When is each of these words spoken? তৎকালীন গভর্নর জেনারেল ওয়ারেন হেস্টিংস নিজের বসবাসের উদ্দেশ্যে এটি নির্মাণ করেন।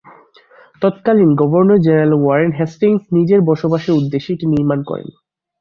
তৎকালীন 0.81 1.31
গভর্নর 1.35 1.79
জেনারেল 1.79 2.13
ওয়ারেন 2.17 2.51
হেস্টিংস 2.59 3.03
নিজের 3.17 3.39
বসবাসের 3.41 3.97
উদ্দেশ্যে 3.99 4.31
এটি 4.33 4.45
নির্মাণ 4.47 4.79
করেন। 4.83 5.07